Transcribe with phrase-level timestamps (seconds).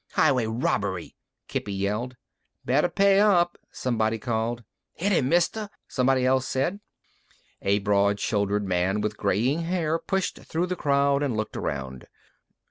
[0.13, 1.15] "Highway robbery!"
[1.47, 2.15] Kippy yelled.
[2.65, 4.63] "Better pay up," somebody called.
[4.95, 6.79] "Hit him, mister," someone else said.
[7.61, 12.05] A broad shouldered man with graying hair pushed through the crowd and looked around.